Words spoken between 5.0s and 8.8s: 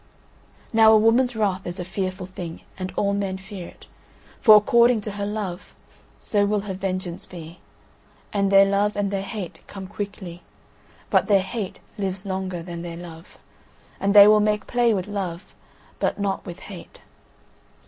to her love, so will her vengeance be; and their